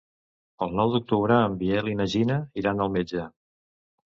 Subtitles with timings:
[0.65, 3.29] El nou d'octubre en Biel i na Gina iran al metge.